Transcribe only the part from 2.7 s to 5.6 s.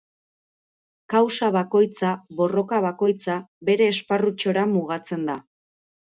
bakoitza, bere esparrutxora mugatzen da.